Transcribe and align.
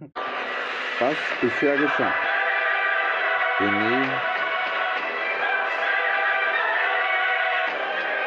Was 0.00 1.16
bisher 1.40 1.76
geschah. 1.76 2.14
René 3.58 4.06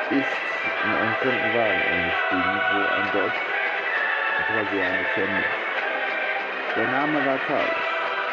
ist 0.10 0.36
in 0.84 0.94
einen 0.94 1.15
fremden 1.15 1.54
Wagen 1.54 1.81
eingestiegen, 1.92 2.62
wo 2.73 2.79
ein 2.94 3.10
deutsch-brasilianischer 3.13 5.28
Mensch. 5.31 5.55
Der 6.76 6.88
Name 6.88 7.26
war 7.26 7.38
Carlos. 7.47 7.85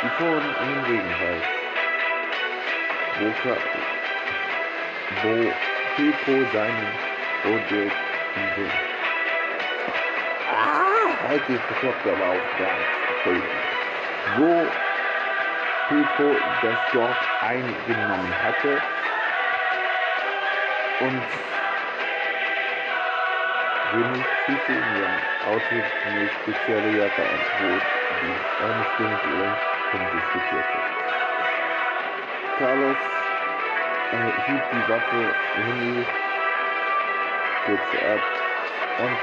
Die 0.03 0.09
fuhren 0.19 0.57
in 0.61 0.69
den 0.75 0.85
Regenwald, 0.85 1.45
wo, 3.21 3.27
wo 5.23 5.33
Petro 5.95 6.35
seinen 6.53 6.89
Rodeo 7.45 7.89
Sohn. 8.57 8.73
Ah, 10.51 11.11
halt 11.29 11.43
die 11.49 11.57
Verkloppte 11.57 12.11
aber 12.11 12.27
auch 12.31 12.47
gar 12.59 12.79
Entschuldigung. 13.29 13.59
Wo 14.37 14.67
Petro 15.89 16.37
das 16.63 16.79
Dorf 16.93 17.17
eingenommen 17.43 18.35
hatte 18.43 18.81
und 21.01 21.23
Wenig 23.91 24.27
in 24.69 24.85
Auto 25.47 25.77
eine 26.05 26.29
spezielle 26.29 26.91
Jacke 26.99 27.23
an, 27.23 27.41
wo 27.59 27.69
die 28.21 28.35
rumdiskutiert 29.95 30.69
wird. 30.75 30.89
Carlos 32.59 32.97
äh, 34.13 34.31
hielt 34.47 34.63
die 34.73 34.85
Waffe 34.91 35.21
Henny 35.55 36.05
stürzte 37.63 37.99
ab 38.13 38.23
und 38.99 39.17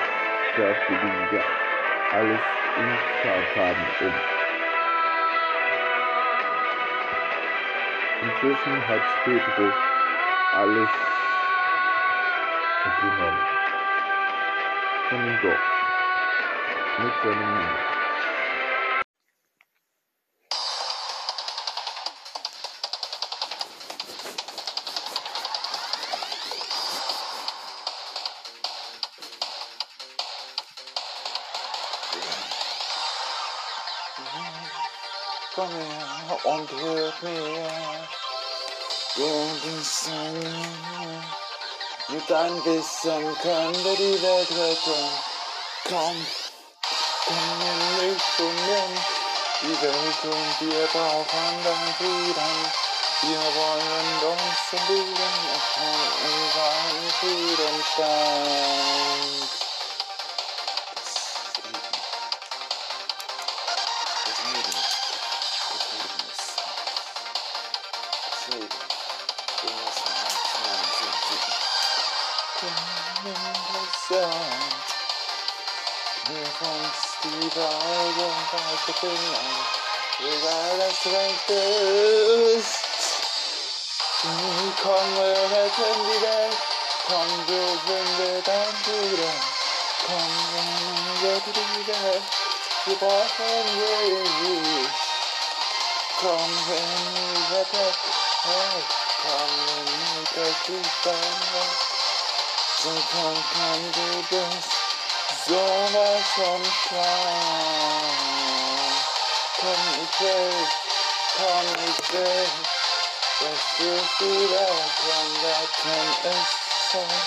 färbte 0.56 0.94
die 0.94 2.16
alles 2.16 2.65
in 2.78 2.98
Farbfarben 3.22 3.86
um. 4.02 4.14
Inzwischen 8.22 8.88
hat 8.88 9.02
Pedro 9.24 9.72
alles 10.56 10.90
genommen 13.02 13.46
von 15.10 15.20
dem 15.26 15.42
Dorf 15.42 15.60
mit 16.98 17.14
seinem 17.24 17.54
Mann. 17.54 18.05
Mit 42.10 42.30
deinem 42.30 42.64
Wissen 42.66 43.38
können 43.42 43.84
wir 43.84 43.96
die 43.96 44.22
Welt 44.22 44.52
retten. 44.52 45.10
Komm, 45.88 46.26
komm 47.26 47.62
in 47.62 48.10
und 48.12 48.56
nimm 48.68 48.92
die 49.62 49.82
Welt 49.82 50.24
und 50.24 50.70
wir 50.70 50.86
brauchen 50.88 51.64
deinen 51.64 51.94
Frieden. 51.98 52.54
Wir 53.22 53.40
wollen 53.40 54.18
uns 54.34 54.60
verlieben 54.70 55.34
und 55.54 55.64
von 55.74 56.00
überall 56.30 57.10
Frieden 57.20 57.84
stand. 57.94 59.45
Wahrheit 78.52 78.78
falsch 78.78 78.86
zu 78.86 78.94
finden, 78.94 79.56
egal 80.20 80.78
das 80.78 81.00
Recht 81.14 81.50
ist. 81.50 82.76
Komm, 84.82 85.16
wir 85.16 85.38
retten 85.52 86.00
die 86.06 86.22
Welt, 86.22 86.58
komm, 87.08 87.32
wir 87.48 87.68
sind 87.68 88.12
wir 88.18 88.42
dein 88.42 88.74
Bruder. 88.84 89.34
Komm, 90.06 90.32
wir 91.22 91.30
retten 91.30 91.54
die 91.54 91.88
Welt, 91.88 92.24
wir 92.86 92.96
brauchen 92.96 93.66
dich. 93.76 94.90
Komm, 96.20 96.52
wenn 96.68 96.92
wir 97.16 97.58
retten, 97.58 97.90
hey, 98.44 98.78
komm, 99.22 99.52
wenn 99.68 99.88
wir 100.16 100.44
das 100.44 100.56
Fußball 100.66 101.26
so 102.84 102.90
komm, 103.12 103.38
komm, 106.90 108.25
Come 109.58 109.72
me 109.72 110.04
come 110.20 110.68
call 111.38 111.64
me 111.64 111.90
Let's 113.42 113.62
still 113.72 114.02
see 114.04 114.40
that 114.52 114.84
come 115.00 115.32
back 115.44 115.68
from 115.80 116.08
inside. 116.28 117.24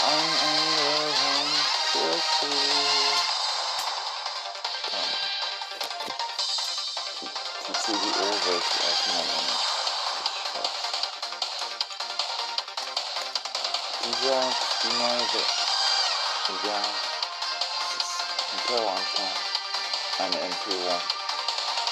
I'm 0.00 0.28
in 0.48 0.60
the 0.76 0.88
wrong 1.18 1.52
You 1.94 2.16
see. 2.40 2.56
To 7.84 7.92
the 7.92 7.98
airwaves, 7.98 8.70
I 8.80 8.92
can't 9.04 9.28
remember. 9.28 9.58
Déjà, 14.04 14.38
dis-moi, 14.82 15.16
one. 20.88 21.17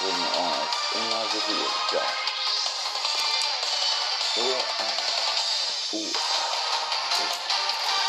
with 0.02 0.12
me 0.12 0.28
on 0.36 0.60
and 0.96 1.14
I 1.14 1.22
just 1.32 1.48
need 1.48 1.56
a 1.56 1.72
job. 1.88 2.12
Where 4.36 4.60
am 4.60 4.92
I? 4.92 6.06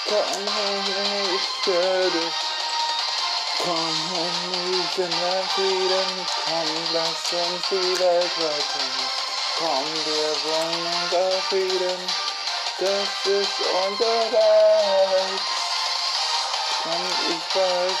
Come 0.07 0.47
home 0.47 0.87
and 0.97 1.39
Come 3.59 3.99
home 4.09 4.39
and 4.99 5.13
feed 5.51 5.91
and 5.99 6.15
come 6.47 6.73
last 6.95 7.33
and 7.33 7.59
feed 7.67 8.01
as 8.01 8.33
I 8.39 8.59
can. 8.71 8.95
Come 9.59 9.89
dear 10.05 10.33
one 10.47 10.79
and 10.87 11.11
I 11.13 11.39
feed 11.49 11.81
and 11.81 12.28
Frieden, 12.79 13.07
das 13.23 13.31
ist 13.31 13.59
unser 13.85 14.37
Reich. 14.37 15.41
Komm, 16.83 17.05
ich 17.29 17.55
weiß, 17.55 17.99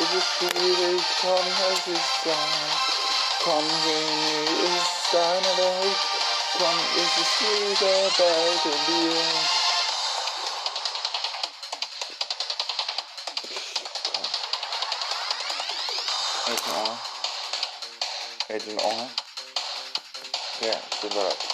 es 0.00 0.14
ist 0.14 0.26
schwierig, 0.38 1.02
komm, 1.20 1.46
es 1.72 1.86
ist 1.86 2.24
Zeit. 2.24 2.34
Komm, 3.42 3.68
wenig 3.84 4.50
ist 4.50 5.12
deine 5.12 5.56
Welt, 5.58 5.96
komm, 6.58 6.80
es 6.96 7.20
ist 7.20 7.40
wieder 7.40 8.10
bald 8.16 8.64
in 8.64 8.86
dir. 8.86 9.22
Adrian 16.46 16.76
Owner. 16.76 16.98
Adrian 18.48 18.78
Owner. 18.80 19.10
Yeah, 20.62 20.80
good 21.02 21.14
luck. 21.14 21.53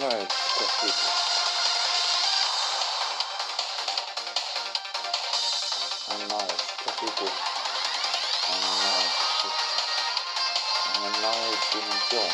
Um, 0.00 0.08
no, 0.08 0.16
it's 0.16 0.34
tough 0.56 0.80
people. 0.80 1.10
I'm 6.08 6.22
nice, 6.28 6.62
tough 6.84 6.98
people. 7.00 7.32
I'm 8.48 8.60
nice, 8.80 9.44
I'm 10.88 11.04
a 11.04 11.10
nice 11.20 11.64
dimension. 11.72 12.32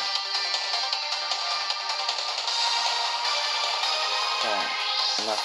Kan 4.43 4.67
natt 5.27 5.43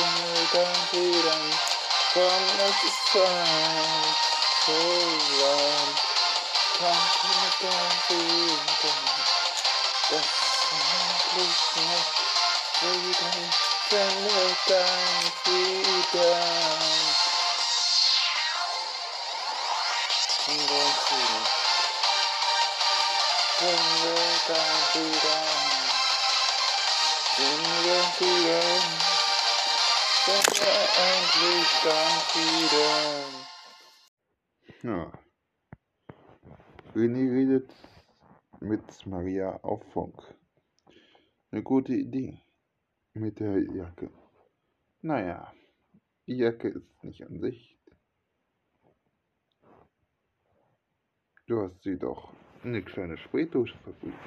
We're 0.00 0.48
going 0.52 0.84
to 0.92 1.04
them 1.28 1.52
from 2.14 2.42
the 2.56 2.70
side. 3.12 4.16
So 4.64 4.72
long. 5.40 5.88
Come 6.78 7.04
to 7.20 7.28
the 7.36 7.50
garden. 7.60 8.24
That's 10.10 10.72
not 10.72 11.20
listening. 11.36 12.04
We're 12.80 13.12
going 13.12 13.12
to 13.12 13.52
send 13.90 14.24
it 14.24 14.58
down. 14.70 15.22
Freedom. 15.44 16.40
I'm 20.48 20.60
going 20.68 20.96
to 21.04 21.18
them. 21.28 21.44
Send 23.60 24.04
it 24.08 24.48
down. 24.48 24.80
Freedom. 24.92 25.44
Send 27.36 27.86
it 27.86 28.50
down. 28.50 28.99
Sind 30.26 30.46
wir 30.60 30.76
endlich 31.08 31.70
Ja. 31.84 31.84
dann 31.84 33.32
wieder. 34.82 35.12
René 36.94 37.30
redet 37.30 37.72
mit 38.60 39.06
Maria 39.06 39.56
auf 39.62 39.82
Funk. 39.92 40.16
Eine 41.50 41.62
gute 41.62 41.94
Idee. 41.94 42.40
Mit 43.14 43.40
der 43.40 43.58
Jacke. 43.74 44.10
Naja, 45.02 45.52
die 46.26 46.36
Jacke 46.36 46.68
ist 46.68 47.04
nicht 47.04 47.26
an 47.26 47.40
sich. 47.40 47.76
Du 51.46 51.62
hast 51.62 51.82
sie 51.82 51.98
doch 51.98 52.32
in 52.62 52.70
eine 52.70 52.82
kleine 52.82 53.16
Spraydose 53.18 53.74
verfügt. 53.78 54.18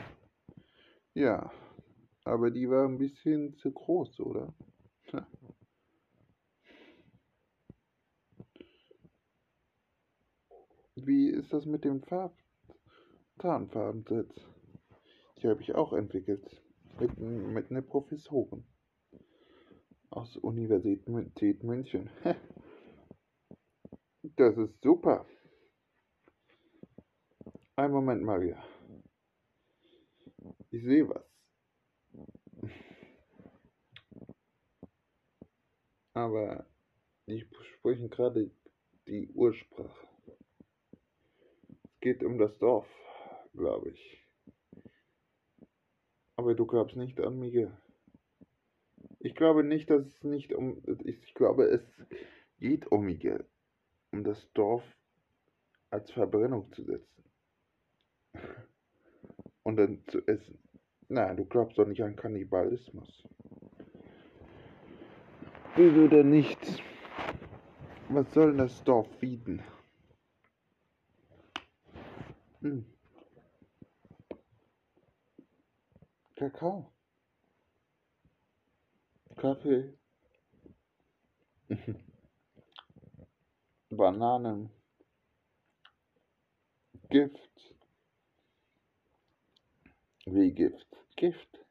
Ja, 1.14 1.52
aber 2.26 2.50
die 2.50 2.70
war 2.70 2.86
ein 2.86 2.98
bisschen 2.98 3.56
zu 3.58 3.72
groß, 3.72 4.20
oder? 4.22 4.54
Wie 11.06 11.30
ist 11.30 11.52
das 11.52 11.66
mit 11.66 11.84
dem 11.84 12.02
Farb 12.02 12.34
Tarnfarbensatz? 13.38 14.34
Die 15.38 15.50
habe 15.50 15.62
ich 15.62 15.76
auch 15.76 15.92
entwickelt. 15.92 16.64
Mit, 16.98 17.18
mit 17.18 17.72
einer 17.72 17.82
Professorin. 17.82 18.64
Aus 20.10 20.38
Universität 20.38 21.64
München. 21.64 22.10
Das 24.38 24.58
ist 24.58 24.82
super. 24.82 25.26
Ein 27.76 27.92
Moment, 27.92 28.24
Maria. 28.24 28.64
Ich 30.72 30.82
sehe 30.82 31.10
was. 31.10 31.26
Aber 36.14 36.66
die 37.28 37.46
sprechen 37.76 38.10
gerade 38.10 38.50
die 39.06 39.30
Ursprache. 39.34 40.13
Geht 42.04 42.22
um 42.22 42.38
das 42.38 42.58
Dorf, 42.58 42.86
glaube 43.56 43.92
ich. 43.92 44.28
Aber 46.36 46.54
du 46.54 46.66
glaubst 46.66 46.98
nicht 46.98 47.18
an 47.22 47.40
Miguel. 47.40 47.72
Ich 49.20 49.36
glaube 49.36 49.64
nicht, 49.64 49.90
dass 49.90 50.06
es 50.06 50.22
nicht 50.22 50.52
um. 50.54 50.84
Ich 51.06 51.34
glaube, 51.34 51.64
es 51.64 51.82
geht 52.60 52.92
um 52.92 53.06
Miguel. 53.06 53.46
Um 54.12 54.26
das 54.26 54.52
Dorf 54.52 54.84
als 55.92 56.12
Verbrennung 56.12 56.70
zu 56.74 56.84
setzen. 56.84 57.24
Und 59.64 59.78
dann 59.78 60.04
zu 60.08 60.28
essen. 60.28 60.60
Na, 61.08 61.34
du 61.34 61.46
glaubst 61.46 61.78
doch 61.78 61.88
nicht 61.88 62.04
an 62.04 62.18
Kannibalismus. 62.18 63.24
Wieso 65.78 66.10
denn 66.10 66.32
nicht? 66.32 66.84
Was 68.10 68.30
soll 68.34 68.48
denn 68.48 68.58
das 68.58 68.84
Dorf 68.84 69.08
bieten? 69.22 69.64
Hm. 72.64 72.86
Kakao. 76.38 76.94
Kaffee. 79.36 79.94
Bananen. 83.90 84.70
Gift. 87.10 87.76
Wie 90.26 90.54
Gift? 90.54 90.88
Gift. 91.18 91.66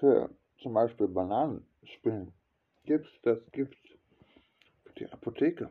Für 0.00 0.34
zum 0.58 0.74
Beispiel 0.74 1.06
Bananenspinne 1.06 2.32
gibt 2.84 3.06
es 3.06 3.22
das 3.22 3.38
Gift 3.52 3.78
für 4.82 4.92
die 4.94 5.06
Apotheke, 5.06 5.70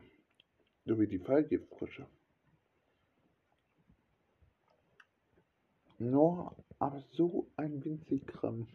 sowie 0.86 1.06
die 1.06 1.18
Fallgiftfrische. 1.18 2.06
Nur 5.98 6.54
aber 6.78 7.02
so 7.12 7.50
ein 7.56 7.82
winzig 7.84 8.26
Gramm, 8.26 8.68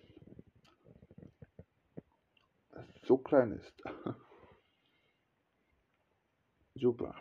das 2.71 2.85
so 3.03 3.17
klein 3.17 3.51
ist. 3.51 3.83
Super. 6.75 7.15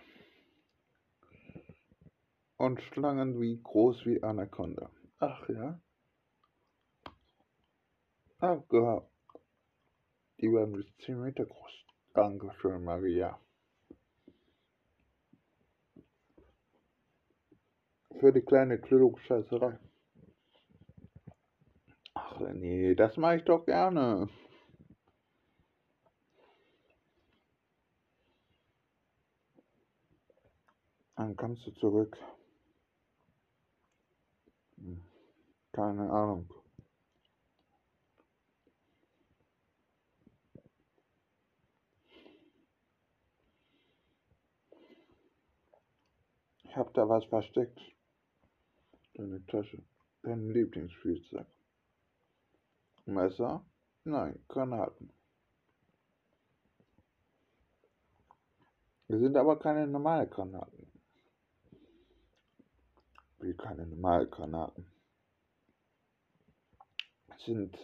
Und 2.56 2.80
Schlangen 2.82 3.40
wie 3.40 3.60
groß 3.62 4.06
wie 4.06 4.22
Anaconda. 4.22 4.90
Ach 5.18 5.48
ja. 5.48 5.80
Ah, 8.38 8.56
gehabt. 8.68 9.10
Die 10.40 10.50
werden 10.50 10.72
bis 10.72 10.86
10 11.04 11.20
Meter 11.20 11.44
groß. 11.44 11.84
Dankeschön, 12.14 12.82
Maria. 12.82 13.38
Für 18.18 18.32
die 18.32 18.40
kleine 18.40 18.80
Klugscheißerei. 18.80 19.78
Nee, 22.40 22.94
das 22.94 23.16
mache 23.16 23.36
ich 23.36 23.44
doch 23.44 23.64
gerne. 23.66 24.28
Dann 31.14 31.36
kommst 31.36 31.64
du 31.68 31.70
zurück. 31.70 32.18
Hm, 34.78 35.00
Keine 35.72 36.10
Ahnung. 36.10 36.48
Ich 46.64 46.74
hab 46.74 46.94
da 46.94 47.06
was 47.06 47.26
versteckt. 47.26 47.78
Deine 49.14 49.46
Tasche. 49.46 49.84
Dein 50.24 50.50
Lieblingsspielzeug. 50.50 51.46
Messer? 53.10 53.64
Nein, 54.04 54.42
Granaten. 54.48 55.12
Es 59.08 59.18
sind 59.18 59.36
aber 59.36 59.58
keine 59.58 59.86
normalen 59.86 60.30
Granaten. 60.30 60.86
Wie 63.40 63.54
keine 63.54 63.86
normalen 63.86 64.30
Granaten. 64.30 64.86
Es 67.28 67.44
sind 67.44 67.76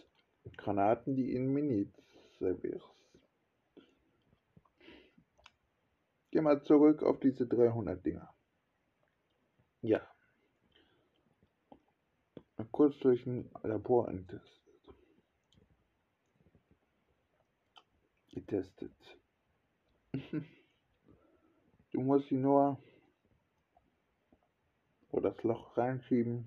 Granaten, 0.57 1.17
die 1.17 1.35
in 1.35 1.53
Mini 1.53 1.91
servierst. 2.39 2.87
Geh 6.31 6.41
mal 6.41 6.63
zurück 6.63 7.03
auf 7.03 7.19
diese 7.21 7.47
300 7.47 8.05
Dinger. 8.05 8.33
Ja. 9.81 10.07
Kurz 12.71 12.99
durch 12.99 13.25
ein 13.27 13.51
Labor 13.63 14.07
getestet. 14.07 14.56
Getestet. 18.37 18.93
Du 21.91 22.01
musst 22.03 22.29
sie 22.29 22.37
nur 22.37 22.79
vor 25.09 25.23
das 25.23 25.43
Loch 25.43 25.75
reinschieben 25.75 26.47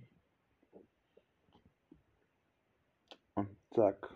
und 3.34 3.50
zack 3.74 4.16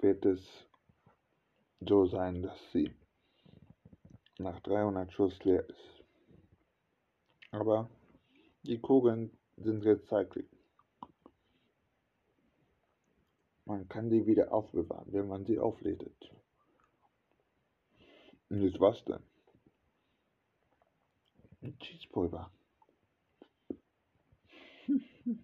wird 0.00 0.26
es 0.26 0.68
so 1.80 2.04
sein, 2.04 2.42
dass 2.42 2.70
sie 2.72 2.94
nach 4.36 4.60
300 4.60 5.10
Schuss 5.10 5.42
leer 5.44 5.66
ist. 5.66 6.04
Aber 7.50 7.88
die 8.62 8.78
Kugeln 8.78 9.30
sind 9.56 9.86
recycelt. 9.86 10.53
Man 13.74 13.88
kann 13.88 14.08
die 14.08 14.24
wieder 14.24 14.52
aufbewahren, 14.52 15.12
wenn 15.12 15.26
man 15.26 15.44
sie 15.44 15.58
auflädt. 15.58 16.00
Und 18.48 18.62
jetzt 18.62 18.78
was 18.78 19.04
denn? 19.04 19.20
Ein 21.60 21.76
Cheesepulver. 21.80 22.52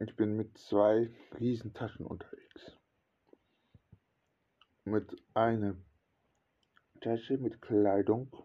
Ich 0.00 0.16
bin 0.16 0.36
mit 0.36 0.58
zwei 0.58 1.08
Riesentaschen 1.38 2.04
unterwegs. 2.04 2.76
Mit 4.84 5.16
einer 5.32 5.76
Tasche 7.00 7.38
mit 7.38 7.62
Kleidung, 7.62 8.36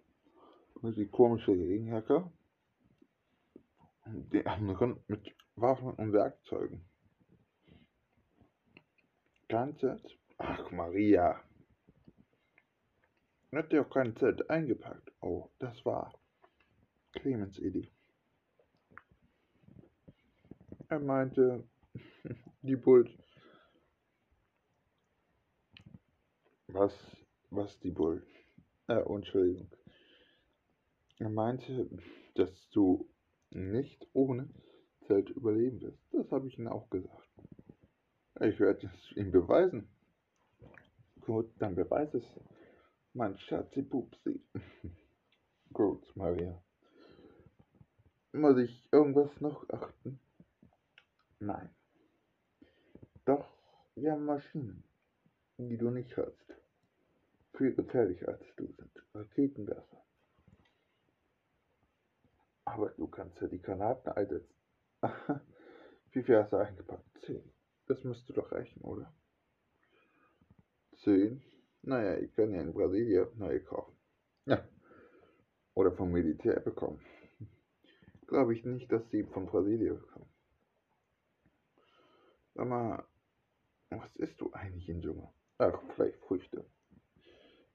mit 0.82 0.96
die 0.96 1.08
komische 1.08 1.52
Regenjacke 1.52 2.32
und 4.06 4.32
die 4.32 4.46
anderen 4.46 5.04
mit 5.08 5.36
Waffen 5.62 5.94
und 5.94 6.14
Werkzeugen. 6.14 6.86
Ganz 9.48 9.82
jetzt? 9.82 10.16
Ach, 10.38 10.72
Maria. 10.72 11.44
Hat 13.52 13.74
ja 13.74 13.82
auch 13.82 13.90
keine 13.90 14.14
Zeit 14.16 14.50
eingepackt. 14.50 15.12
Oh, 15.22 15.50
das 15.58 15.84
war 15.86 16.14
Clemens 17.14 17.58
Idee. 17.58 17.92
Er 20.88 21.00
meinte, 21.00 21.68
die 22.62 22.76
Bulls. 22.76 23.12
Was, 26.68 26.94
was 27.50 27.80
die 27.80 27.92
Bull? 27.92 28.26
Äh, 28.88 29.02
Entschuldigung. 29.02 29.72
Er 31.18 31.30
meinte, 31.30 31.90
dass 32.36 32.70
du 32.70 33.10
nicht 33.50 34.08
ohne 34.14 34.50
Zelt 35.10 35.32
überleben 35.32 35.82
wirst. 35.82 35.98
Das 36.12 36.32
habe 36.32 36.46
ich 36.46 36.60
ihm 36.60 36.68
auch 36.68 36.88
gesagt. 36.92 37.28
Ich 38.42 38.60
werde 38.60 38.86
es 38.86 39.18
ihm 39.18 39.32
beweisen. 39.32 39.90
Gut, 41.22 41.52
dann 41.58 41.74
beweis 41.74 42.14
es. 42.14 42.24
Mein 43.14 43.36
Schatzi 43.40 43.82
Pupsi. 43.82 44.40
Gut, 45.74 46.16
Maria. 46.16 46.62
Muss 48.34 48.60
ich 48.60 48.88
irgendwas 48.92 49.32
noch 49.42 49.68
achten? 49.70 50.20
Nein. 51.40 51.72
Doch, 53.26 53.48
wir 53.96 54.12
haben 54.12 54.26
Maschinen, 54.26 54.84
die 55.58 55.78
du 55.78 55.90
nicht 55.90 56.16
hast. 56.18 56.54
Viel 57.54 57.74
gefährlicher 57.74 58.28
als 58.28 58.46
du 58.58 58.68
sind. 58.68 59.06
Raketenwerfer. 59.16 60.06
Aber 62.66 62.90
du 62.90 63.08
kannst 63.08 63.42
ja 63.42 63.48
die 63.48 63.60
Granaten 63.60 64.12
einsetzen. 64.12 64.59
Wie 66.12 66.24
viel 66.24 66.38
hast 66.38 66.52
du 66.52 66.58
eingepackt? 66.58 67.06
Zehn. 67.26 67.44
Das 67.88 68.04
müsste 68.04 68.34
doch 68.34 68.52
reichen, 68.52 68.82
oder? 68.82 69.14
Zehn? 70.98 71.42
Naja, 71.82 72.18
ich 72.18 72.34
kann 72.36 72.54
ja 72.54 72.62
in 72.62 72.74
Brasilien 72.74 73.28
neue 73.38 73.64
kaufen. 73.64 73.96
Ja. 74.46 74.68
Oder 75.74 75.92
vom 75.92 76.12
Militär 76.12 76.60
bekommen. 76.60 77.00
Glaube 78.28 78.54
ich 78.54 78.66
nicht, 78.66 78.92
dass 78.92 79.10
sie 79.10 79.24
von 79.24 79.46
Brasilien 79.46 80.00
bekommen. 80.00 80.30
Sag 82.54 82.68
mal, 82.68 83.08
was 83.90 84.16
isst 84.18 84.40
du 84.42 84.52
eigentlich 84.54 84.90
in 84.90 85.02
Dschungel? 85.02 85.30
Ach, 85.58 85.82
vielleicht 85.96 86.20
Früchte. 86.20 86.66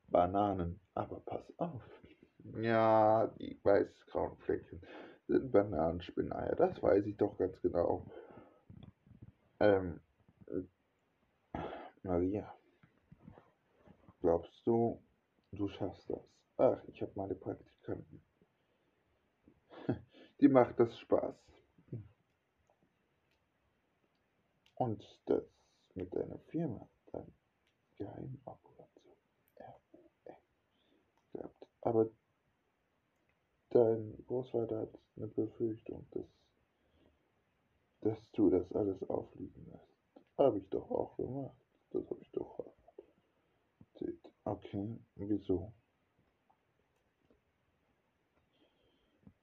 Bananen, 0.09 0.81
aber 0.95 1.21
pass 1.21 1.59
auf. 1.59 1.83
Ja, 2.61 3.27
die 3.39 3.59
weiß-grauen 3.65 4.37
Fleckchen 4.39 4.83
sind 5.27 5.53
Bananenspinneier, 5.53 6.55
das 6.57 6.83
weiß 6.83 7.07
ich 7.07 7.17
doch 7.17 7.37
ganz 7.39 7.61
genau. 7.63 8.07
Ähm, 9.61 10.01
Maria, 12.03 12.55
glaubst 14.21 14.67
du, 14.67 15.03
du 15.53 15.69
schaffst 15.69 16.11
das? 16.11 16.21
Ach, 16.57 16.83
ich 16.89 17.01
habe 17.01 17.13
meine 17.15 17.35
Praktikanten. 17.35 18.23
Die 20.41 20.49
macht 20.49 20.79
das 20.79 20.99
Spaß. 20.99 21.35
Und 24.77 25.03
das 25.27 25.45
mit 25.95 26.15
deiner 26.15 26.39
Firma, 26.51 26.89
dein 27.13 27.33
Geheimoperation, 27.97 29.17
RUE, 29.59 30.37
klappt. 31.33 31.67
Aber 31.81 32.11
dein 33.75 34.25
Großvater 34.27 34.81
hat 34.83 34.99
eine 35.17 35.27
Befürchtung, 35.27 36.07
dass, 36.13 36.27
dass 38.01 38.31
du 38.33 38.51
das 38.51 38.71
alles 38.73 39.03
aufliegen 39.09 39.67
lässt. 39.71 40.29
Habe 40.39 40.59
ich 40.59 40.69
doch 40.71 40.91
auch 40.91 41.17
gemacht. 41.17 41.57
Das 41.91 42.09
habe 42.11 42.21
ich 42.21 42.31
doch 42.33 42.65
erzählt. 43.81 44.19
Okay, 44.45 44.99
wieso? 45.17 45.73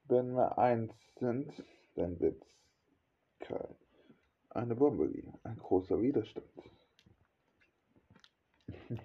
Wenn 0.06 0.34
wir 0.34 0.58
eins 0.58 0.94
sind, 1.20 1.52
dann 1.96 2.20
wird's 2.20 2.48
kein 3.40 3.76
eine 4.54 4.76
Bombe 4.76 5.10
geben. 5.10 5.40
Ein 5.44 5.58
großer 5.58 6.02
Widerstand. 6.02 6.46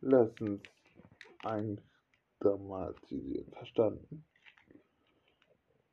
Lass 0.00 0.40
uns 0.40 0.62
eindramatisieren. 2.44 3.50
Verstanden? 3.52 4.24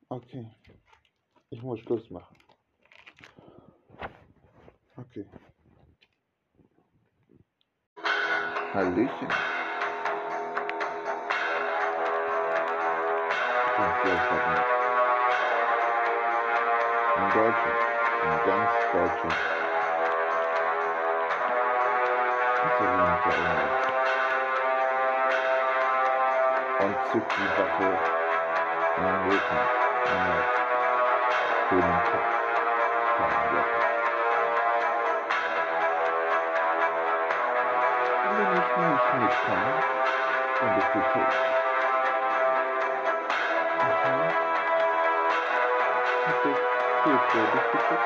Okay. 0.08 0.50
Ich 1.50 1.62
muss 1.62 1.80
Schluss 1.80 2.08
machen. 2.10 2.36
Okay. 4.96 5.26
Hallöchen. 8.74 9.28
In 17.16 17.30
Deutschland 17.34 17.92
in 18.22 18.28
ganz 18.46 18.70
Deutschland. 18.92 19.34
Italiener 22.64 23.18
verärgert. 23.18 23.72
Und 23.86 23.91
zückt 27.10 27.36
die 27.36 27.56
Waffe 27.56 28.00
in 28.96 29.04
den 29.04 29.20
Rücken 29.20 29.68
einer 30.04 30.50
grünen 31.68 32.02
Tarnjacke. 33.16 33.82
Wenn 38.24 38.52
ich 38.58 38.76
nicht 38.76 39.12
mitkomme, 39.12 39.84
dann 40.58 40.74
bist 40.74 40.94
du 40.94 41.02
tot. 41.02 41.34
Aha. 43.80 44.34
Okay. 46.26 46.56
Gut, 47.04 47.20
so, 47.32 47.46
bist 47.48 47.72
du 47.72 47.78
fit? 47.88 48.00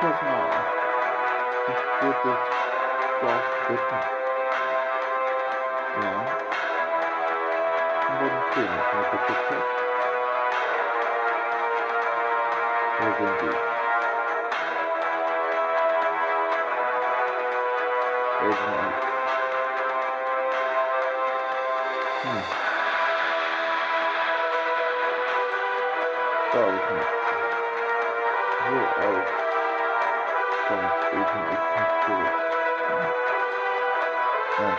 Pass 0.00 0.20
mal 0.22 0.44
auf. 0.50 0.66
Ich 1.66 1.76
würde 2.00 2.38
das 3.24 3.32
Dorf 3.32 3.68
bitten. 3.68 4.00
Ja. 6.02 6.14
Und 8.08 8.20
wo 8.20 8.26
die 8.28 8.42
Szene 8.52 8.78
mir 8.92 9.06
geschickt 9.10 9.48
hat. 9.50 9.66
Wo 12.98 13.06
sind 13.18 13.36
die? 13.40 13.54
Irgendwas. 18.44 18.94
Hm. 22.22 22.64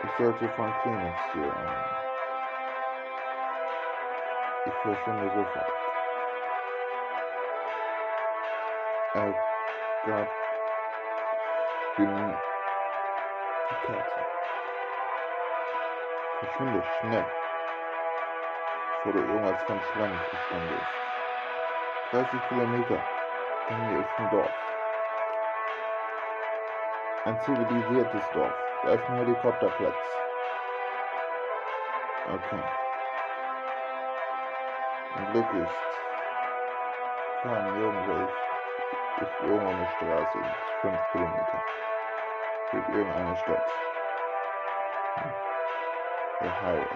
Ich 0.02 0.10
sollte 0.16 0.48
von 0.56 0.74
Clemens 0.82 1.34
hören. 1.34 1.68
Ich 4.64 4.72
verschwinde 4.82 5.30
sofort. 5.34 5.72
Er 9.12 9.34
gab 10.06 10.28
Juni 11.98 12.34
die 13.68 13.86
Karte. 13.86 14.26
Verschwinde 16.38 16.82
schnell, 17.00 17.26
bevor 18.96 19.12
du 19.12 19.18
irgendwas 19.18 19.62
von 19.64 19.80
Schlangen 19.92 20.20
zustande 20.30 20.74
ist. 20.74 21.00
30 22.12 22.48
Kilometer 22.48 22.98
von 23.68 23.88
hier 23.88 24.00
ist 24.00 24.18
ein 24.18 24.30
Dorf. 24.30 24.50
Ein 27.26 27.40
zivilisiertes 27.42 28.22
Dorf. 28.32 28.69
Ist 28.82 29.10
ein 29.10 29.16
Helikopterplatz. 29.18 29.94
Okay. 32.26 32.62
Ein 35.16 35.26
Glück 35.32 35.52
ist, 35.52 35.68
fahren 37.42 37.78
irgendwelche, 37.78 38.32
ist 39.20 39.40
irgendwo 39.42 39.70
eine 39.70 39.86
Straße, 39.86 40.38
5 40.80 41.12
Kilometer. 41.12 41.60
Durch 42.72 42.88
irgendeine 42.88 43.36
Stadt. 43.36 43.66
Hm. 45.16 45.32
Highway. 46.62 46.86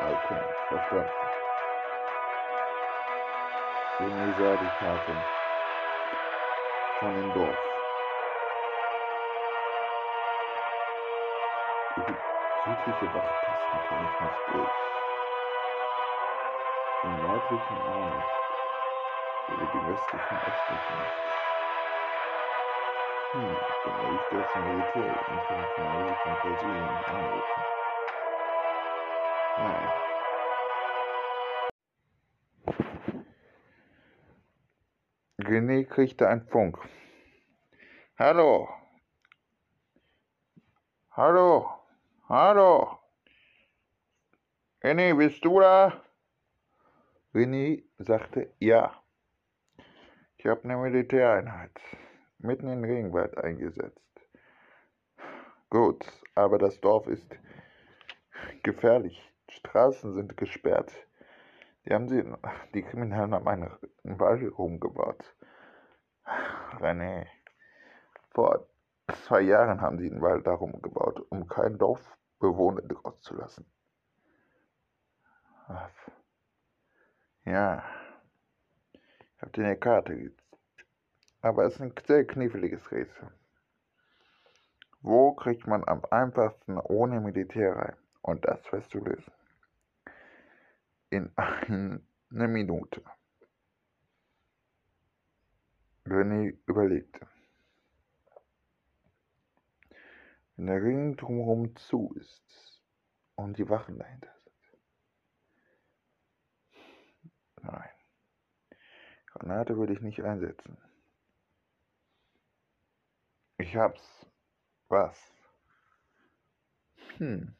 Okay, 0.00 0.40
verstanden. 0.68 1.10
René 4.00 4.32
sah 4.38 4.56
die 4.56 4.70
Karte 4.78 5.14
von 6.98 7.14
dem 7.14 7.34
Dorf. 7.34 7.69
Südliche 12.64 13.14
Wachposten 13.14 13.80
kann 13.88 14.04
ich 14.04 14.20
nicht 14.20 14.40
durch. 14.52 15.00
Im 17.04 17.16
nördlichen 17.22 17.78
auch 17.86 18.06
nicht. 18.14 18.40
Über 19.48 19.66
die 19.66 19.82
westlichen 19.86 20.38
östlichen 20.46 20.96
nicht. 21.00 21.30
Hm, 23.32 23.56
dann 23.84 23.94
werde 24.02 24.14
ich 24.14 24.26
das 24.30 24.54
Militär 24.56 25.04
in 25.28 25.40
Kanal 25.76 26.14
von 26.22 26.34
Brasilien 26.36 27.02
anrufen. 27.06 27.62
Nein. 29.56 29.88
René 35.42 35.84
kriegte 35.84 36.28
einen 36.28 36.46
Funk. 36.48 36.78
Hallo. 38.18 38.79
Hallo. 42.32 43.00
René, 44.84 45.16
bist 45.16 45.44
du 45.44 45.58
da? 45.58 46.00
René 47.34 47.82
sagte 47.98 48.54
ja. 48.60 49.02
Ich 50.36 50.46
habe 50.46 50.62
eine 50.62 50.76
Militäreinheit 50.76 51.76
mitten 52.38 52.68
in 52.68 52.82
den 52.82 52.84
Regenwald 52.88 53.36
eingesetzt. 53.36 54.28
Gut, 55.70 56.06
aber 56.36 56.58
das 56.58 56.80
Dorf 56.80 57.08
ist 57.08 57.36
gefährlich. 58.62 59.20
Straßen 59.48 60.14
sind 60.14 60.36
gesperrt. 60.36 60.92
Die 61.84 61.92
haben 61.92 62.08
sie, 62.08 62.22
die 62.74 62.82
Kriminellen 62.82 63.34
haben 63.34 63.48
einen 63.48 63.76
Wall 64.04 64.46
rumgebaut. 64.46 65.34
René, 66.78 67.26
vor 68.30 68.68
zwei 69.26 69.40
Jahren 69.40 69.80
haben 69.80 69.98
sie 69.98 70.08
den 70.08 70.22
Wald 70.22 70.46
darum 70.46 70.80
gebaut, 70.80 71.26
um 71.30 71.48
kein 71.48 71.76
Dorfbewohner 72.40 72.82
rauszulassen. 73.04 73.66
Was? 75.68 75.92
Ja, 77.44 77.84
ich 78.92 79.42
habe 79.42 79.52
dir 79.52 79.64
eine 79.66 79.76
Karte 79.76 80.16
gegeben. 80.16 80.36
Aber 81.42 81.64
es 81.64 81.74
ist 81.74 81.80
ein 81.80 81.94
sehr 82.06 82.26
kniffliges 82.26 82.90
Rätsel. 82.90 83.30
Wo 85.02 85.32
kriegt 85.32 85.66
man 85.66 85.86
am 85.86 86.04
einfachsten 86.10 86.78
ohne 86.78 87.20
Militär 87.20 87.76
rein? 87.76 87.96
Und 88.22 88.44
das 88.44 88.60
wirst 88.72 88.92
du 88.92 88.98
lösen. 88.98 89.32
In 91.08 91.32
einer 91.36 92.48
Minute. 92.48 93.02
René 96.04 96.58
überlegte. 96.66 97.26
Wenn 100.60 100.66
der 100.66 100.82
Ring 100.82 101.16
drumherum 101.16 101.74
zu 101.74 102.12
ist 102.16 102.82
und 103.34 103.56
die 103.56 103.70
Wachen 103.70 103.98
dahinter 103.98 104.30
sind. 104.44 104.78
Nein. 107.62 107.88
Granate 109.24 109.78
würde 109.78 109.94
ich 109.94 110.02
nicht 110.02 110.22
einsetzen. 110.22 110.76
Ich 113.56 113.74
hab's. 113.74 114.26
Was? 114.88 115.32
Hm. 117.16 117.56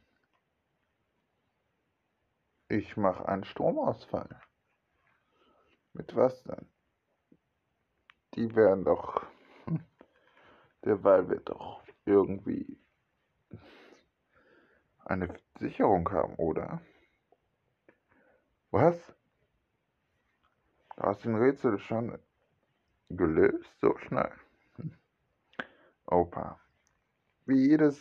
Ich 2.68 2.98
mache 2.98 3.26
einen 3.26 3.44
Stromausfall. 3.44 4.42
Mit 5.94 6.14
was 6.14 6.42
denn? 6.42 6.68
Die 8.34 8.54
werden 8.54 8.84
doch. 8.84 9.24
Hm, 9.64 9.86
der 10.84 11.02
Wall 11.02 11.30
wird 11.30 11.48
doch 11.48 11.82
irgendwie 12.04 12.78
eine 15.10 15.34
Sicherung 15.58 16.08
haben, 16.12 16.34
oder? 16.36 16.80
Was? 18.70 18.96
Du 20.96 21.02
hast 21.02 21.24
den 21.24 21.34
Rätsel 21.34 21.78
schon 21.80 22.16
gelöst, 23.08 23.70
so 23.80 23.96
schnell. 23.98 24.32
Opa. 26.06 26.60
Wie 27.46 27.68
jedes 27.68 28.00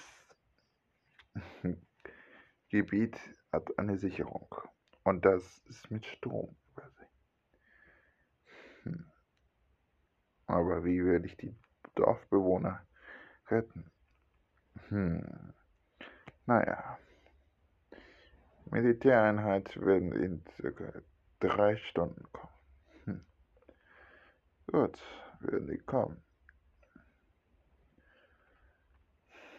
Gebiet 2.69 3.17
hat 3.51 3.77
eine 3.79 3.97
Sicherung. 3.97 4.53
Und 5.03 5.25
das 5.25 5.57
ist 5.65 5.89
mit 5.89 6.05
Strom 6.05 6.55
hm. 8.83 9.11
Aber 10.45 10.85
wie 10.85 11.03
werde 11.03 11.25
ich 11.25 11.37
die 11.37 11.55
Dorfbewohner 11.95 12.85
retten? 13.47 13.91
Hm. 14.89 15.53
Naja. 16.49 16.97
Militäreinheit 18.71 19.79
werden 19.79 20.11
in 20.13 20.43
circa 20.55 21.03
drei 21.39 21.77
Stunden 21.77 22.23
kommen. 22.31 22.53
Hm. 23.05 23.25
Gut, 24.65 24.99
werden 25.41 25.67
die 25.67 25.77
kommen. 25.77 26.23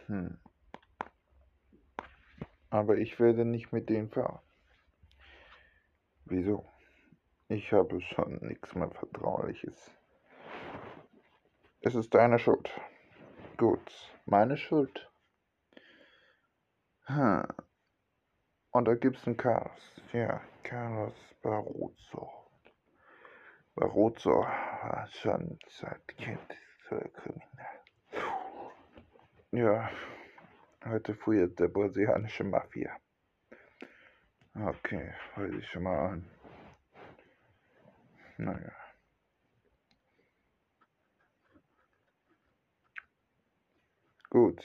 Hm. 0.07 0.41
Aber 2.71 2.97
ich 2.97 3.21
werde 3.21 3.45
nicht 3.45 3.73
mit 3.73 3.89
denen 3.89 4.11
fahren. 4.11 4.41
Wieso? 6.25 6.69
Ich 7.47 7.73
habe 7.73 8.01
schon 8.01 8.41
nichts 8.41 8.75
mehr 8.75 8.91
Vertrauliches. 8.91 9.93
Es 11.83 11.95
ist 11.95 12.13
deine 12.13 12.41
Schuld. 12.41 12.69
Gut, 13.59 14.13
meine 14.27 14.57
Schuld. 14.57 15.10
Hm. 17.11 17.43
Und 18.71 18.85
da 18.85 18.95
gibt's 18.95 19.27
einen 19.27 19.37
Chaos. 19.37 19.81
Ja, 20.13 20.41
Carlos 20.63 21.15
Barroso. 21.43 22.31
Barroso 23.75 24.31
war 24.31 25.09
schon 25.11 25.59
seit 25.69 26.07
Kind 26.07 26.57
für 26.87 27.01
kriminell. 27.11 27.81
Ja, 29.51 29.91
heute 30.85 31.17
früh 31.17 31.49
der 31.49 31.67
brasilianische 31.67 32.45
Mafia. 32.45 32.97
Okay, 34.55 35.13
höre 35.35 35.59
ich 35.59 35.69
schon 35.69 35.83
mal 35.83 36.11
an. 36.11 36.31
Naja. 38.37 38.73
Gut. 44.29 44.63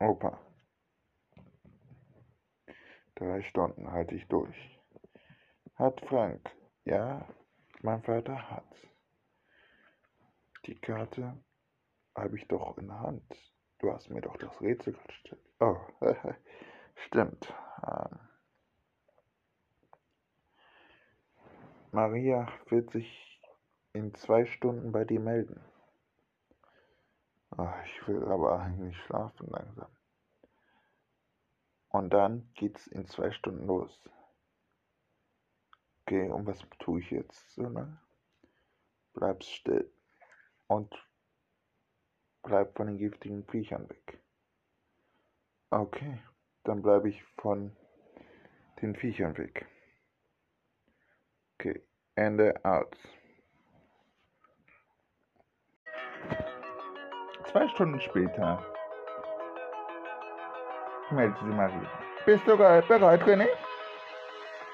Opa. 0.00 0.38
Drei 3.16 3.42
Stunden 3.42 3.90
halte 3.90 4.14
ich 4.14 4.26
durch. 4.28 4.80
Hat 5.74 6.00
Frank? 6.02 6.50
Ja, 6.84 7.26
mein 7.82 8.02
Vater 8.02 8.50
hat. 8.50 8.64
Die 10.66 10.76
Karte 10.80 11.36
habe 12.14 12.36
ich 12.36 12.46
doch 12.46 12.78
in 12.78 12.88
der 12.88 13.00
Hand. 13.00 13.22
Du 13.78 13.92
hast 13.92 14.10
mir 14.10 14.20
doch 14.20 14.36
das 14.36 14.60
Rätsel 14.60 14.94
gestellt. 15.06 15.42
Oh, 15.60 15.78
stimmt. 17.06 17.52
Ähm, 17.86 18.18
Maria 21.90 22.48
wird 22.68 22.90
sich 22.90 23.40
in 23.92 24.14
zwei 24.14 24.46
Stunden 24.46 24.92
bei 24.92 25.04
dir 25.04 25.20
melden. 25.20 25.60
Oh, 27.56 27.72
ich 27.84 28.06
will 28.06 28.24
aber 28.24 28.60
eigentlich 28.60 28.96
schlafen 29.04 29.48
langsam. 29.48 29.90
Und 31.88 32.10
dann 32.10 32.52
geht's 32.54 32.86
in 32.86 33.06
zwei 33.06 33.30
Stunden 33.32 33.66
los. 33.66 34.08
Okay, 36.02 36.28
und 36.30 36.46
was 36.46 36.58
tue 36.78 37.00
ich 37.00 37.10
jetzt 37.10 37.50
so 37.54 37.62
lange? 37.62 38.00
Bleibst 39.14 39.50
still 39.50 39.90
und 40.66 40.94
bleib 42.42 42.76
von 42.76 42.86
den 42.86 42.98
giftigen 42.98 43.44
Viechern 43.44 43.88
weg. 43.88 44.22
Okay, 45.70 46.18
dann 46.64 46.82
bleibe 46.82 47.08
ich 47.08 47.22
von 47.38 47.76
den 48.80 48.94
Viechern 48.94 49.36
weg. 49.36 49.66
Okay, 51.54 51.82
Ende 52.14 52.54
aus. 52.64 52.96
Zwei 57.50 57.66
Stunden 57.68 58.00
später 58.00 58.62
meldet 61.10 61.38
sie 61.38 61.46
Maria. 61.46 61.88
Bist 62.26 62.46
du 62.46 62.56
bereit, 62.56 63.22
René? 63.22 63.48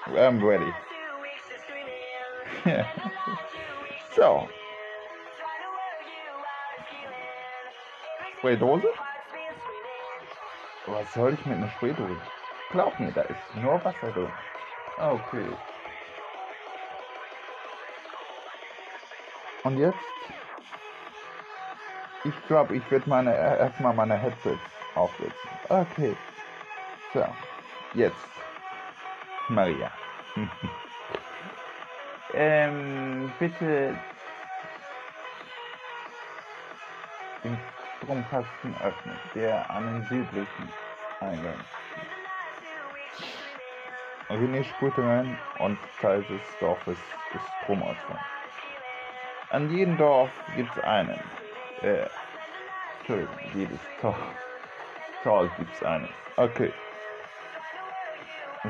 I'm 0.07 0.45
ready. 0.45 0.73
so. 4.15 4.47
Spraydose? 8.37 8.87
Was 10.87 11.13
soll 11.13 11.33
ich 11.33 11.45
mit 11.45 11.57
einer 11.57 11.69
Spraydose? 11.69 12.21
Glaub 12.71 12.99
mir, 12.99 13.11
da 13.11 13.21
ist 13.21 13.55
nur 13.55 13.83
Wasser 13.85 14.11
drin. 14.11 14.31
Okay. 14.97 15.47
Und 19.63 19.77
jetzt? 19.77 19.97
Ich 22.25 22.47
glaube, 22.47 22.75
ich 22.75 22.89
werde 22.89 23.07
meine 23.07 23.31
erstmal 23.31 23.93
meine 23.93 24.17
Headsets 24.17 24.59
aufsetzen. 24.95 25.49
Okay. 25.69 26.15
So. 27.13 27.23
Jetzt. 27.93 28.27
Maria. 29.47 29.91
ähm, 32.33 33.31
bitte 33.37 33.95
den 37.43 37.59
Stromkasten 37.97 38.75
öffnen, 38.81 39.19
der 39.35 39.69
an 39.69 39.85
den 39.85 40.03
südlichen 40.07 40.73
Eingang 41.19 41.59
spurte 44.75 45.03
rein 45.03 45.37
und 45.59 45.79
Teil 46.01 46.23
des 46.23 46.57
Dorfes 46.59 46.97
ist 47.33 47.47
Stromausfall. 47.61 48.19
An 49.49 49.69
jedem 49.69 49.97
Dorf 49.97 50.31
gibt 50.53 50.71
es 50.75 50.83
einen. 50.83 51.44
Äh, 51.81 52.07
Entschuldigung, 52.99 53.37
jedes 53.53 53.81
Dorf. 54.01 54.17
Tal 55.23 55.49
gibt 55.57 55.73
es 55.73 55.83
einen. 55.83 56.07
Okay. 56.37 56.73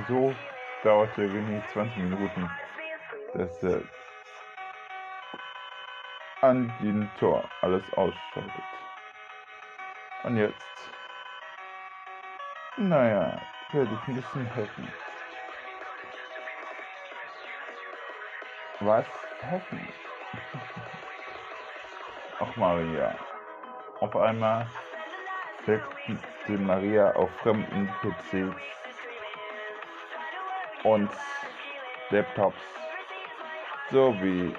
So 0.07 0.35
dauerte 0.83 1.21
René 1.21 1.65
20 1.71 1.97
Minuten, 2.03 2.49
dass 3.33 3.63
er 3.63 3.81
an 6.41 6.71
jedem 6.81 7.09
Tor 7.19 7.49
alles 7.61 7.83
ausschaltet. 7.93 8.51
Und 10.23 10.37
jetzt, 10.37 10.91
naja, 12.77 13.41
werde 13.71 13.93
ich 13.93 14.07
ein 14.07 14.15
bisschen 14.15 14.45
helfen. 14.53 14.91
Was 18.79 19.05
helfen? 19.41 19.79
Ach 22.37 22.55
Maria. 22.57 23.15
Auf 24.01 24.15
einmal 24.17 24.67
setzte 25.65 26.57
Maria 26.57 27.11
auf 27.11 27.29
fremden 27.41 27.89
PCs 28.01 28.55
und 30.83 31.09
Laptops 32.09 32.61
sowie 33.89 34.53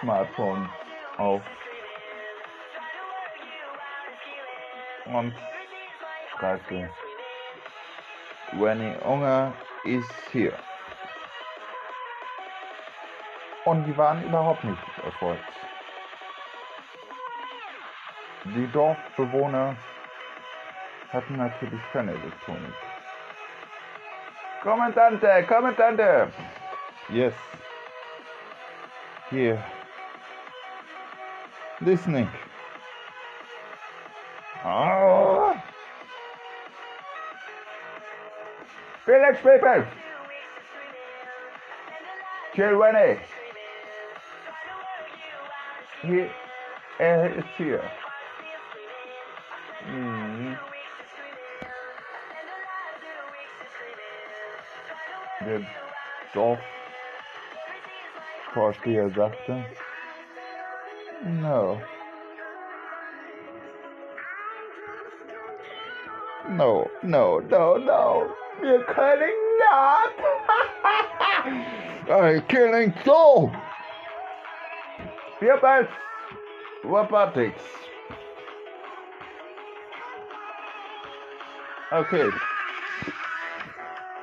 Smartphones 0.00 0.68
auf 1.18 1.42
und 5.06 5.34
schreibte 6.30 6.90
Renny 8.52 8.94
Unger 9.02 9.52
ist 9.84 10.12
hier. 10.30 10.56
Und 13.64 13.84
die 13.84 13.96
waren 13.96 14.22
überhaupt 14.24 14.62
nicht 14.64 14.82
erfolgt. 15.04 15.42
Die 18.44 18.70
Dorfbewohner 18.72 19.74
hatten 21.12 21.36
natürlich 21.36 21.80
keine 21.92 22.10
Elektronik. 22.12 22.74
Kommandante, 24.62 25.44
Kommandante! 25.48 26.30
Yes. 27.08 27.34
Here. 29.30 29.62
Listening. 31.80 32.28
Oh. 34.64 35.54
Village 39.06 39.42
people! 39.42 39.86
Kill 42.52 42.76
Rennie! 46.04 46.22
He, 46.22 46.30
er 46.98 47.36
ist 47.36 47.48
hier. 47.56 47.82
Mhm. 49.86 50.58
Der 55.40 55.60
Dorfvorsteher 58.54 59.10
sagte, 59.10 59.64
no. 61.22 61.80
No, 66.48 66.90
no, 67.02 67.40
no, 67.40 67.76
no. 67.78 68.26
You're 68.62 68.84
killing 68.94 69.58
not. 69.58 70.12
I'm 72.08 72.42
killing 72.42 72.94
so. 73.04 73.50
Hierbei 75.40 75.86
Robotics. 76.84 77.64
Okay. 81.90 82.30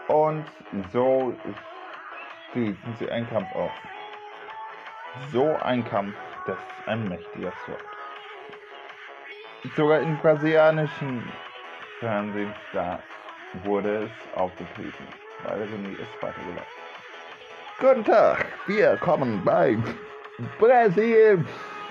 Und 0.07 0.45
so 0.91 1.33
treten 2.53 2.95
sie 2.99 3.09
einen 3.09 3.29
Kampf 3.29 3.53
auf. 3.55 3.71
So 5.31 5.55
ein 5.61 5.83
Kampf, 5.85 6.15
das 6.45 6.57
ist 6.57 6.87
ein 6.87 7.07
mächtiger 7.07 7.51
Sword. 7.65 7.83
Sogar 9.75 9.99
im 9.99 10.17
brasilianischen 10.17 11.31
Fernsehen 11.99 12.53
wurde 13.63 14.05
es 14.05 14.37
aufgetreten, 14.37 15.07
weil 15.43 15.61
René 15.61 15.99
ist 15.99 16.21
weitergelaufen. 16.21 16.81
Guten 17.79 18.03
Tag, 18.05 18.45
wir 18.67 18.97
kommen 18.97 19.43
bei 19.43 19.77
Brasil 20.57 21.45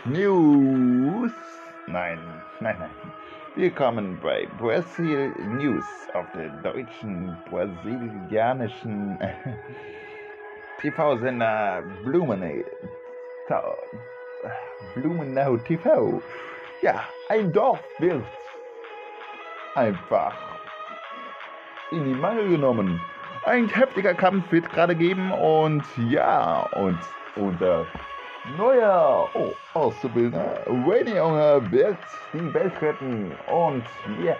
News. 0.04 1.32
Nein, 1.86 2.18
nein, 2.58 2.76
nein. 2.80 2.90
Willkommen 3.54 4.18
bei 4.20 4.48
Brasil 4.58 5.32
News 5.38 5.84
auf 6.14 6.26
der 6.34 6.48
deutschen 6.62 7.36
brasilianischen 7.48 9.18
TV-Sender 10.80 11.84
Blumenau. 12.04 12.64
Blumenau 14.96 15.56
TV. 15.58 16.20
Ja, 16.82 17.04
ein 17.28 17.52
Dorf 17.52 17.80
wird 18.00 18.24
einfach 19.76 20.34
in 21.92 22.04
die 22.04 22.14
Mangel 22.14 22.48
genommen. 22.48 23.00
Ein 23.44 23.68
heftiger 23.68 24.14
Kampf 24.14 24.50
wird 24.50 24.68
gerade 24.70 24.96
geben 24.96 25.30
und 25.30 25.84
ja, 26.08 26.68
und 26.74 26.98
unter 27.36 27.86
neuer 28.56 29.28
oh, 29.34 29.52
Auszubildender 29.74 30.64
Wayne 30.66 31.16
Junge 31.16 31.70
wird 31.70 31.98
die 32.32 32.54
Welt 32.54 32.80
retten 32.80 33.32
und 33.46 33.84
ja, 34.24 34.36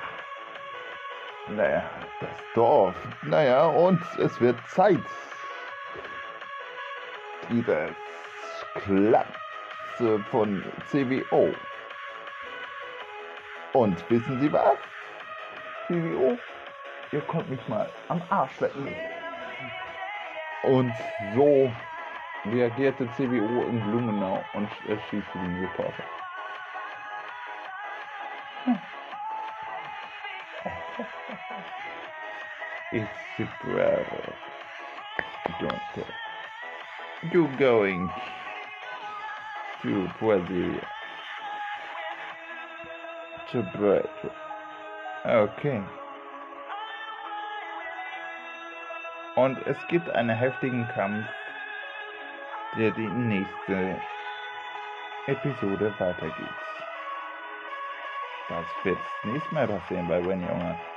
naja, 1.49 1.83
das 2.21 2.31
Dorf, 2.55 2.95
naja, 3.23 3.67
und 3.67 4.01
es 4.19 4.41
wird 4.41 4.57
Zeit. 4.69 5.01
Dieses 7.49 7.91
Klasse 8.75 10.21
von 10.31 10.63
CWO 10.87 11.53
Und 13.73 14.11
wissen 14.11 14.41
Sie 14.41 14.53
was? 14.53 14.79
CBO, 15.89 16.39
ihr 17.11 17.21
könnt 17.23 17.51
mich 17.51 17.67
mal 17.67 17.89
am 18.09 18.23
Arsch 18.31 18.61
lecken. 18.61 18.95
Und 20.63 20.95
so 21.35 21.73
reagierte 22.47 23.07
CBO 23.17 23.65
in 23.65 23.81
Blumenau 23.81 24.43
und 24.55 24.69
erschießte 24.89 25.39
die 25.39 25.61
Reporter. 25.61 26.05
It's 32.93 33.09
a 33.39 33.49
brother. 33.63 34.35
Don't 35.61 35.81
tell. 35.95 36.05
You 37.33 37.49
going 37.59 38.11
to 39.83 40.09
Brazil. 40.19 40.81
To 43.53 43.63
Brazil. 43.75 44.31
Okay. 45.25 45.83
Und 49.37 49.59
es 49.67 49.77
gibt 49.89 50.11
einen 50.11 50.37
heftigen 50.37 50.89
Kampf, 50.89 51.27
der 52.77 52.91
die 52.93 53.09
nächste 53.09 54.01
Episode 55.27 55.93
weitergeht. 55.99 56.49
Das 58.49 58.67
wird 58.85 58.99
das 58.99 59.33
nächste 59.33 59.55
Mal 59.55 59.69
passieren 59.69 60.09
bei 60.09 60.25
When 60.25 60.41
Junge. 60.41 60.90